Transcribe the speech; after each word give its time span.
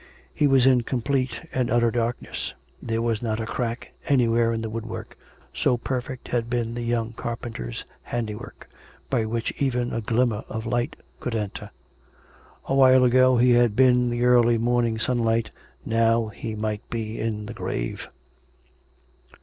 He 0.33 0.47
was 0.47 0.65
in 0.65 0.81
complete 0.81 1.47
and 1.53 1.69
utter 1.69 1.91
darkness. 1.91 2.55
There 2.81 3.03
was 3.03 3.21
not 3.21 3.39
a 3.39 3.45
crack 3.45 3.91
anywhere 4.07 4.51
in 4.51 4.63
the 4.63 4.69
woodwork 4.71 5.15
(so 5.53 5.77
perfect 5.77 6.29
had 6.29 6.49
been 6.49 6.73
the 6.73 6.81
young 6.81 7.13
carpenter's 7.13 7.85
handiwork) 8.01 8.67
by 9.11 9.25
which 9.25 9.53
even 9.61 9.93
a 9.93 10.01
glimmer 10.01 10.43
of 10.49 10.65
light 10.65 10.95
could 11.19 11.35
enter. 11.35 11.69
A 12.65 12.73
while 12.73 13.03
ago 13.03 13.37
he 13.37 13.51
had 13.51 13.75
been 13.75 13.91
in 13.91 14.09
the 14.09 14.25
early 14.25 14.57
morning 14.57 14.97
sunlight; 14.97 15.51
now 15.85 16.29
he 16.29 16.55
might 16.55 16.81
be 16.89 17.19
in 17.19 17.45
the 17.45 17.53
grave. 17.53 18.07